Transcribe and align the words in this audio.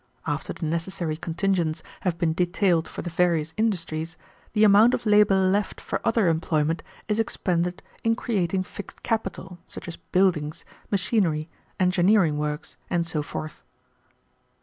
After 0.25 0.51
the 0.51 0.65
necessary 0.65 1.15
contingents 1.15 1.83
have 1.99 2.17
been 2.17 2.33
detailed 2.33 2.87
for 2.87 3.03
the 3.03 3.11
various 3.11 3.53
industries, 3.55 4.17
the 4.53 4.63
amount 4.63 4.95
of 4.95 5.05
labor 5.05 5.35
left 5.35 5.79
for 5.79 6.01
other 6.03 6.27
employment 6.27 6.81
is 7.07 7.19
expended 7.19 7.83
in 8.03 8.15
creating 8.15 8.63
fixed 8.63 9.03
capital, 9.03 9.59
such 9.67 9.87
as 9.87 9.97
buildings, 9.97 10.65
machinery, 10.89 11.49
engineering 11.79 12.39
works, 12.39 12.77
and 12.89 13.05
so 13.05 13.21
forth." 13.21 13.61